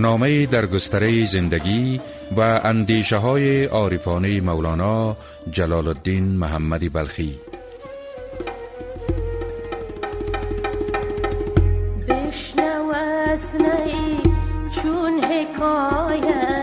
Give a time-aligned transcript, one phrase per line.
[0.00, 2.00] برنامه در گستره زندگی
[2.36, 5.16] و اندیشه های عارفانه مولانا
[5.50, 7.40] جلال الدین محمدی بلخی.
[12.08, 12.92] بشنو
[14.82, 16.59] چون حکایت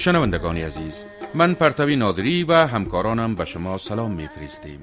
[0.00, 1.04] شنوندگانی عزیز
[1.34, 4.80] من پرتوی نادری و همکارانم به شما سلام میفرستیم.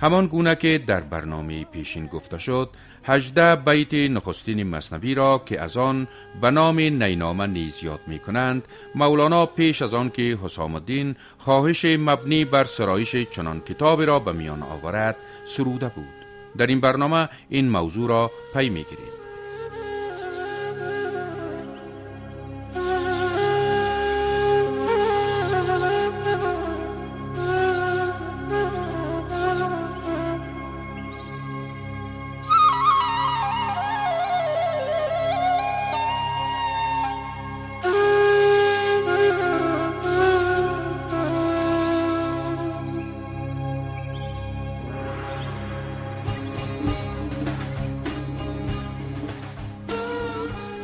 [0.00, 2.70] همان گونه که در برنامه پیشین گفته شد
[3.04, 6.08] هجده بیت نخستین مصنوی را که از آن
[6.40, 11.84] به نام نینامه نیز یاد می کنند مولانا پیش از آن که حسام الدین خواهش
[11.84, 15.16] مبنی بر سرایش چنان کتاب را به میان آورد
[15.46, 16.04] سروده بود.
[16.58, 19.27] در این برنامه این موضوع را پی می گیریم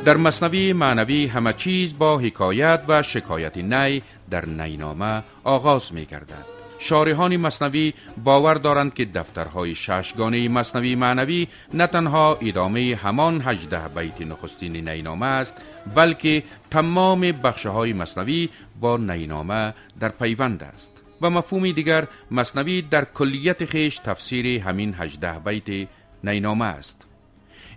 [0.05, 6.45] در مصنوی معنوی همه چیز با حکایت و شکایت نی در نینامه آغاز می گردد.
[6.79, 14.21] شارحان مصنوی باور دارند که دفترهای ششگانه مصنوی معنوی نه تنها ادامه همان هجده بیت
[14.21, 15.55] نخستین نینامه است
[15.95, 18.49] بلکه تمام بخشه های مصنوی
[18.79, 20.91] با نینامه در پیوند است
[21.21, 25.87] و مفهومی دیگر مصنوی در کلیت خیش تفسیر همین هجده بیت
[26.23, 27.05] نینامه است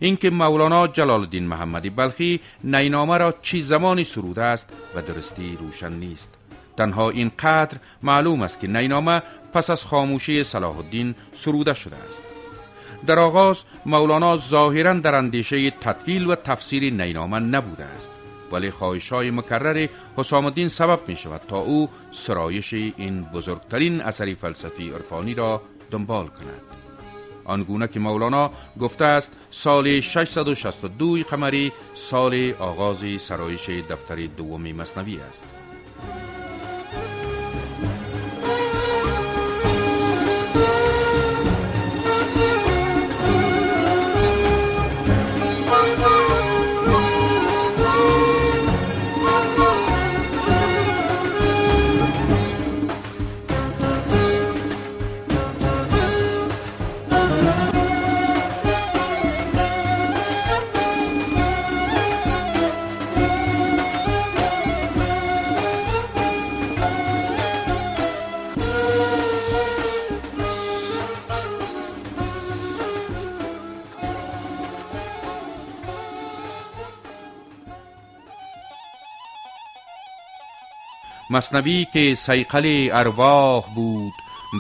[0.01, 5.93] اینکه مولانا جلال الدین محمدی بلخی نینامه را چی زمانی سروده است و درستی روشن
[5.93, 6.35] نیست.
[6.77, 9.23] تنها این قدر معلوم است که نینامه
[9.55, 12.23] پس از خاموشی صلاح الدین سروده شده است.
[13.07, 18.11] در آغاز مولانا ظاهرا در اندیشه تطویل و تفسیر نینامه نبوده است
[18.53, 24.35] ولی خواهش های مکرر حسام الدین سبب می شود تا او سرایش این بزرگترین اثری
[24.35, 26.88] فلسفی عرفانی را دنبال کند.
[27.49, 28.51] آنگونه که مولانا
[28.81, 35.45] گفته است سال 662 قمری سال آغاز سرایش دفتر دوم مصنوی است.
[81.31, 84.13] مصنوی که سیقل ارواح بود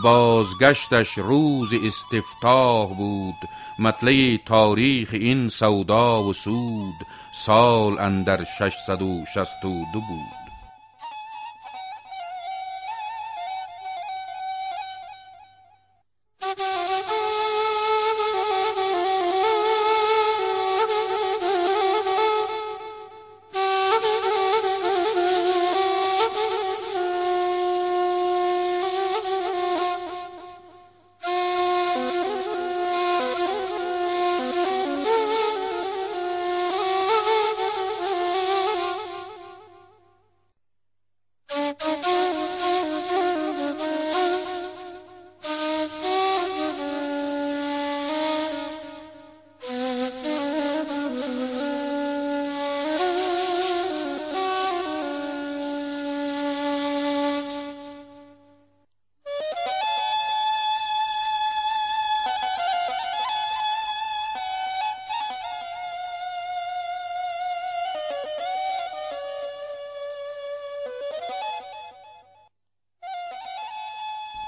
[0.03, 3.34] بازگشتش روز استفتاح بود.
[3.79, 6.95] مطلع تاریخ این سودا و سود
[7.33, 10.38] سال اندر ششصد و شست و دو بود.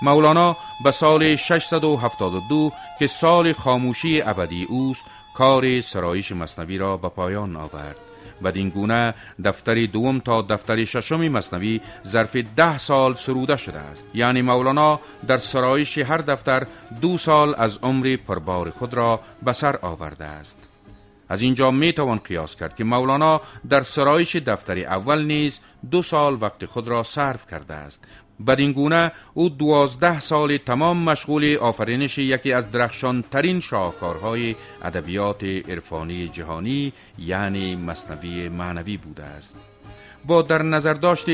[0.02, 5.02] مولانا به سال 672 که سال خاموشی ابدی اوست
[5.34, 7.96] کار سرایش مصنوی را به پایان آورد.
[8.44, 9.14] بدین گونه
[9.44, 14.06] دفتر دوم تا دفتر ششم مصنوی ظرف ده سال سروده شده است.
[14.14, 16.66] یعنی مولانا در سرایش هر دفتر
[17.00, 20.58] دو سال از عمر پربار خود را به سر آورده است.
[21.28, 25.60] از اینجا می توان قیاس کرد که مولانا در سرایش دفتر اول نیز
[25.90, 28.04] دو سال وقت خود را صرف کرده است.
[28.46, 36.28] بدین گونه او دوازده سال تمام مشغول آفرینش یکی از درخشان ترین شاهکارهای ادبیات عرفانی
[36.28, 39.56] جهانی یعنی مصنوی معنوی بوده است
[40.26, 41.26] با در نظر داشت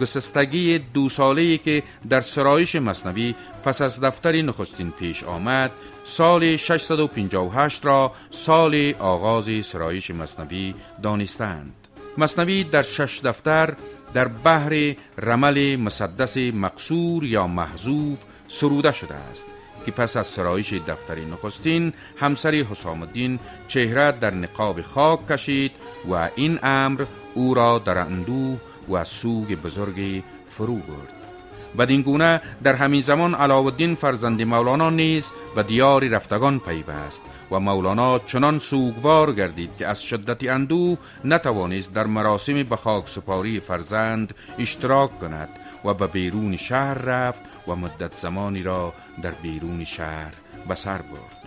[0.00, 3.34] گسستگی دو ساله که در سرایش مصنوی
[3.64, 5.70] پس از دفتر نخستین پیش آمد
[6.04, 11.74] سال 658 را سال آغاز سرایش مصنوی دانستند
[12.18, 13.74] مصنوی در شش دفتر
[14.14, 18.18] در بحر رمل مسدس مقصور یا محذوف
[18.48, 19.44] سروده شده است
[19.86, 23.38] که پس از سرایش دفتر نخستین همسری حسام الدین
[23.68, 25.72] چهره در نقاب خاک کشید
[26.10, 28.58] و این امر او را در اندوه
[28.90, 31.12] و سوگ بزرگی فرو برد.
[31.78, 37.22] بدین گونه در همین زمان علاوالدین فرزند مولانا نیز به دیار رفتگان پیوست.
[37.50, 43.60] و مولانا چنان سوگوار گردید که از شدت اندو نتوانست در مراسم به خاک سپاری
[43.60, 45.48] فرزند اشتراک کند
[45.84, 48.92] و به بیرون شهر رفت و مدت زمانی را
[49.22, 50.32] در بیرون شهر
[50.68, 51.44] به سر برد.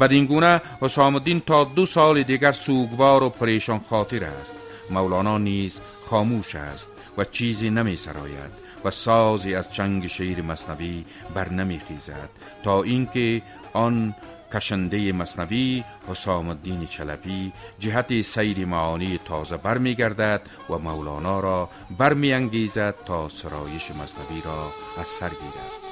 [0.00, 4.56] بدین گونه حسام الدین تا دو سال دیگر سوگوار و پریشان خاطر است.
[4.90, 6.88] مولانا نیز خاموش است
[7.18, 11.04] و چیزی نمی سراید و سازی از چنگ شیر مصنوی
[11.34, 12.28] بر نمی خیزد
[12.64, 13.42] تا اینکه
[13.72, 14.14] آن
[14.54, 20.40] کشنده مصنوی حسام الدین چلبی جهت سیر معانی تازه برمیگردد
[20.70, 21.68] و مولانا را
[21.98, 24.70] برمیانگیزد تا سرایش مصنوی را
[25.00, 25.83] از سر گیرد.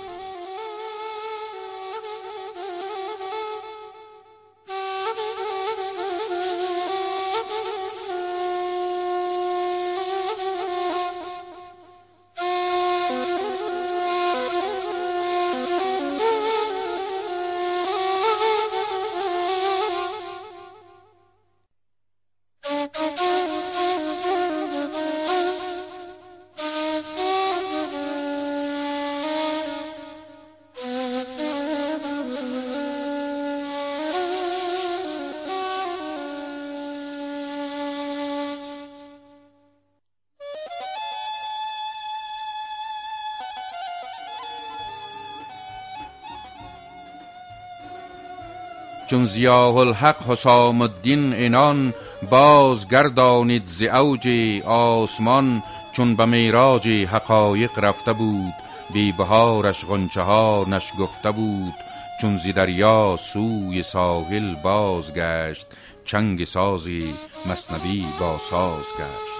[49.13, 51.95] چون زیاه الحق حسام الدین اینان
[52.31, 54.29] باز گردانید ز اوج
[54.67, 55.63] آسمان
[55.93, 58.55] چون به میراج حقایق رفته بود
[58.93, 60.67] بی بهارش غنچه ها
[60.99, 61.75] گفته بود
[62.21, 65.67] چون زی دریا سوی ساحل بازگشت
[66.05, 67.15] چنگ سازی
[67.47, 69.32] مصنوی با ساز گشت.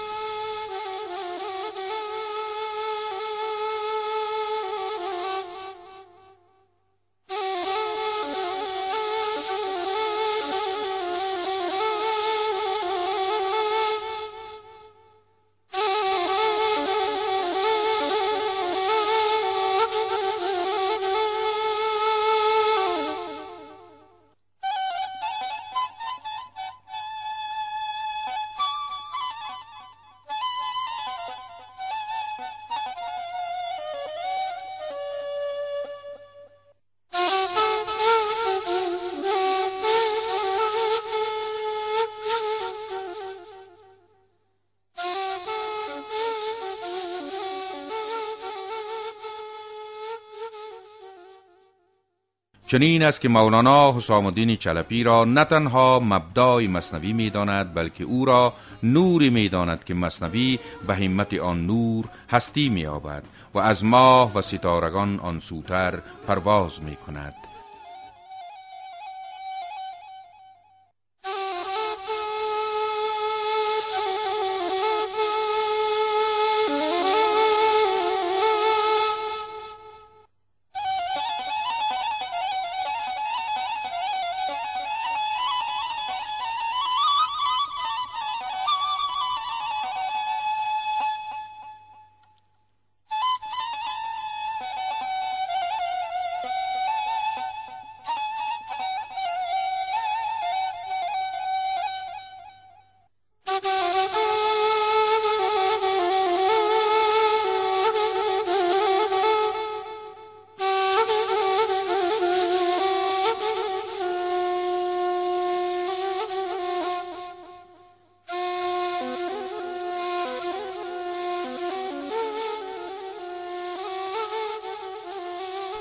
[52.73, 58.03] چنین است که مولانا حسام الدین چلپی را نه تنها مبدای مصنوی می داند بلکه
[58.03, 58.53] او را
[58.83, 64.33] نوری می داند که مصنوی به همت آن نور هستی می آبد و از ماه
[64.33, 67.33] و ستارگان آن سوتر پرواز می کند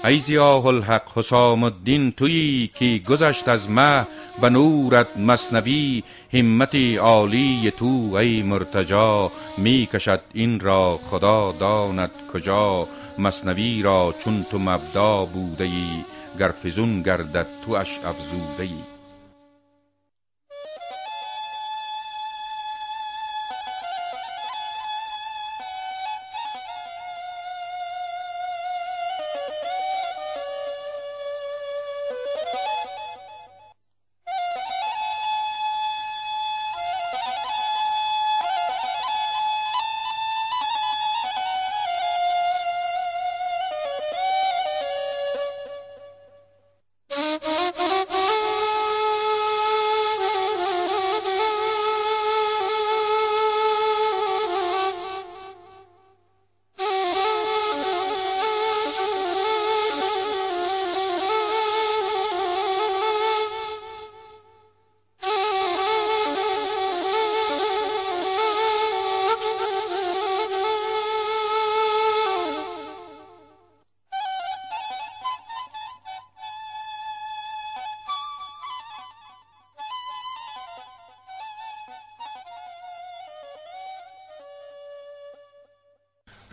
[0.05, 4.07] ای زیاه الحق حسام الدین تویی که گذشت از مه
[4.41, 12.89] به نورت مصنوی همت عالی تو ای مرتجا می کشد این را خدا داند کجا
[13.19, 16.05] مصنوی را چون تو مبدا بوده ای
[16.39, 18.69] گر فزون گردد تو اش افزوده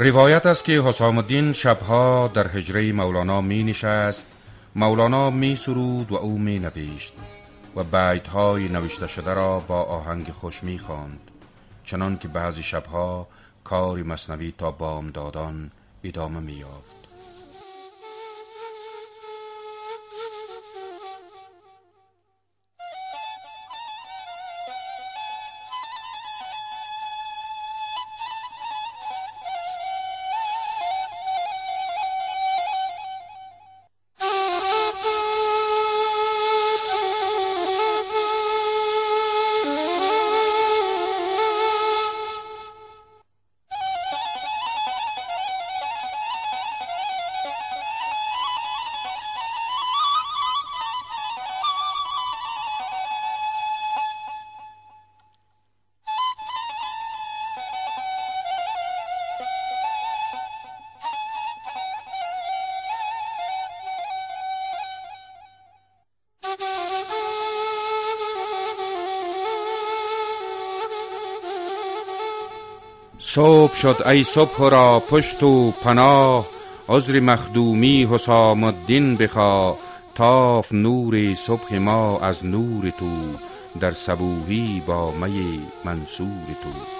[0.02, 4.26] روایت است که حسام الدین شبها در حجره مولانا می نشست
[4.76, 7.14] مولانا می سرود و او می نوشت
[7.76, 11.32] و بیت های نوشته شده را با آهنگ خوش می خواند
[11.84, 13.28] چنان که بعضی شبها
[13.64, 15.72] کاری مصنوی تا بامدادان
[16.04, 16.99] ادامه می یافت
[73.32, 76.50] صبح شد ای صبح را پشت و پناه
[76.90, 79.78] عذر مخدومی حسام الدین بخوا
[80.16, 83.12] تاف نور صبح ما از نور تو
[83.80, 86.99] در صبوحی با می منصور تو.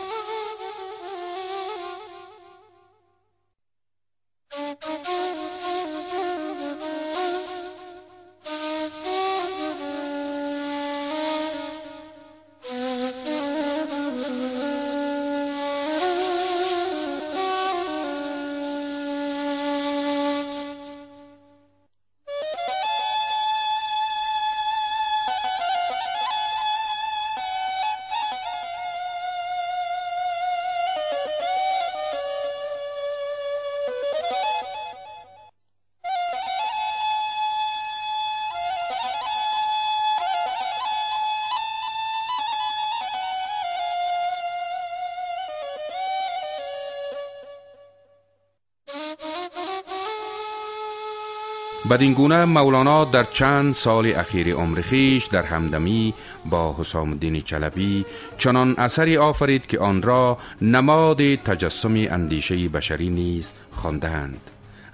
[51.90, 56.14] بدین گونه مولانا در چند سال اخیر عمر خیش در همدمی
[56.46, 58.06] با حسام الدین چلبی
[58.38, 64.42] چنان اثری آفرید که آن را نماد تجسم اندیشه بشری نیز خواندند.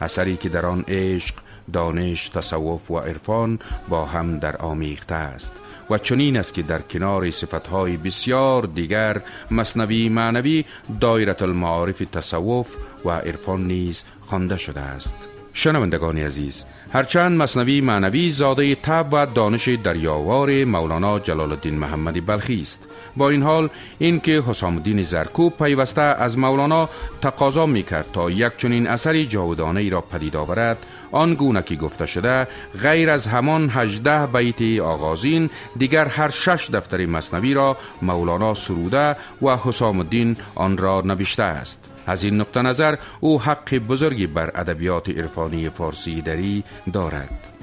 [0.02, 1.36] اثری که در آن عشق
[1.74, 3.60] دانش تصوف و عرفان
[3.90, 5.52] با هم در آمیخته است
[5.90, 9.22] و چنین است که در کنار صفتهای بسیار دیگر
[9.52, 10.66] مصنوی معنوی
[11.00, 12.75] دایرت المعارف تصوف
[13.06, 15.35] و عرفان نیز خوانده شده است.
[15.58, 22.62] شنوندگان عزیز هرچند مصنوی معنوی زاده تب و دانش دریاوار مولانا جلال الدین محمدی بلخی
[22.62, 22.88] است.
[23.18, 23.70] با این حال
[24.00, 26.90] اینکه حسام الدین زرکوب پیوسته از مولانا
[27.22, 31.76] تقاضا می کرد تا یک چنین اثری جاودانه ای را پدید آورد آن گونه که
[31.76, 32.48] گفته شده
[32.82, 39.58] غیر از همان هجده بیت آغازین دیگر هر شش دفتر مصنوی را مولانا سروده و
[39.58, 41.95] حسام الدین آن را نوشته است.
[42.06, 47.55] از این نقطه نظر او حق بزرگی بر ادبیات عرفانی فارسی دری دارد.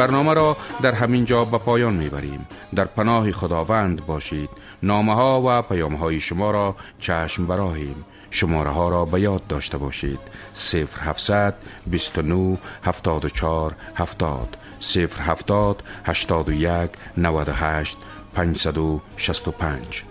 [0.00, 2.46] برنامه را در همین جا به پایان می‌بریم.
[2.74, 4.50] در پناه خداوند باشید.
[4.82, 9.78] نامه ها و پیام های شما را چشم براهیم شماره ها را به یاد داشته
[9.78, 10.18] باشید.
[10.54, 11.54] 0700
[11.86, 14.56] 29 74 70
[15.18, 17.96] 070 81 98
[18.34, 20.04] 565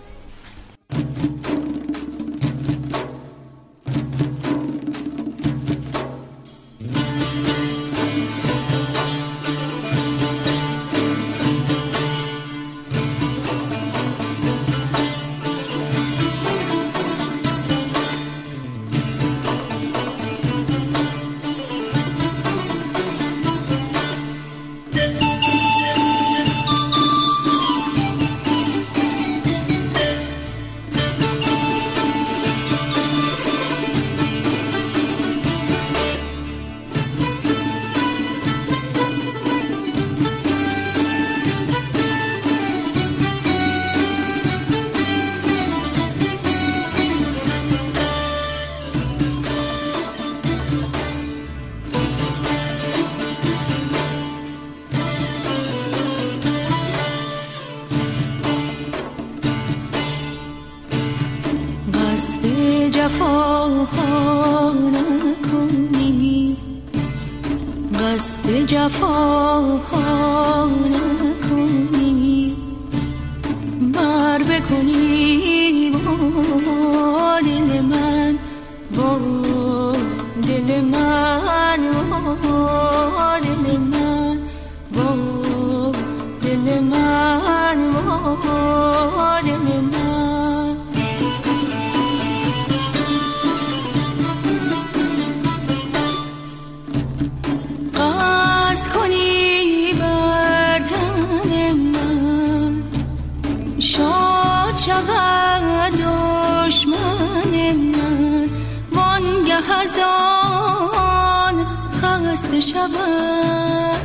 [112.36, 114.00] شود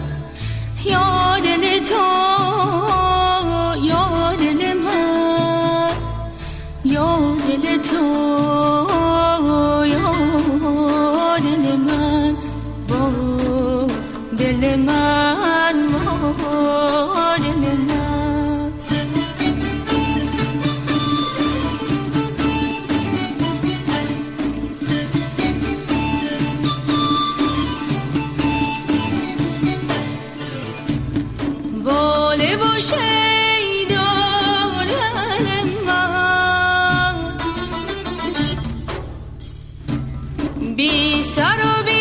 [0.85, 2.24] یا دل تو
[40.75, 41.94] بی سر و بی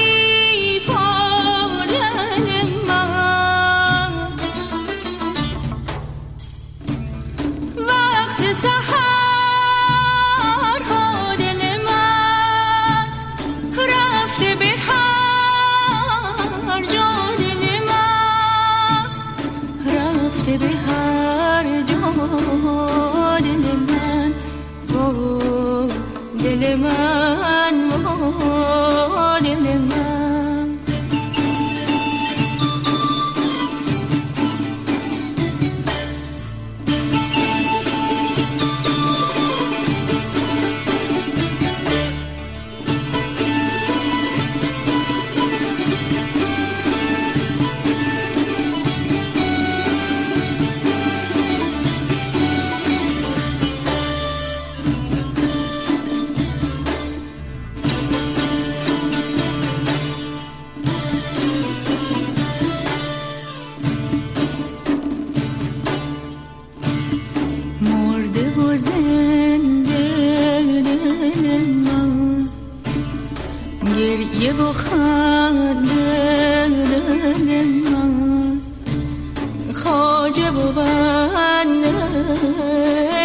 [79.75, 81.93] خاجه و بنده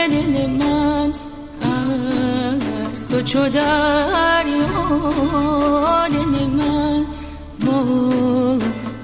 [0.07, 1.13] دل من
[2.91, 4.69] از تو چو دریا
[6.07, 7.05] دل من
[7.65, 7.69] و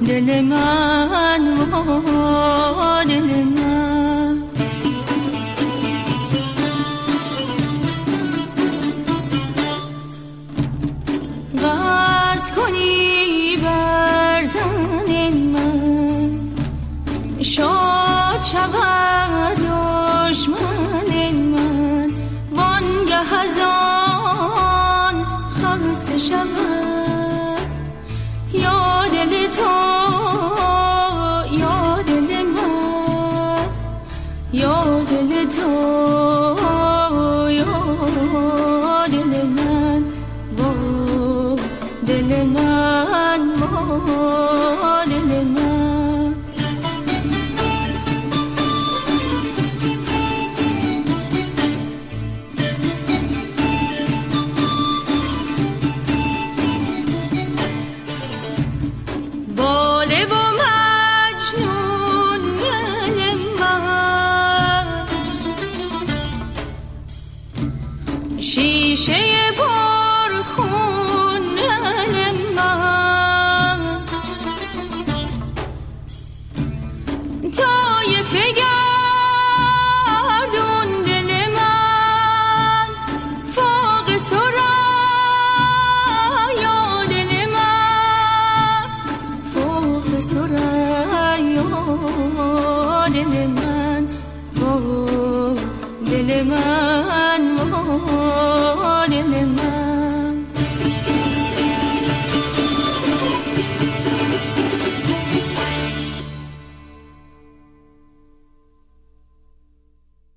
[0.07, 3.54] دل من و دل من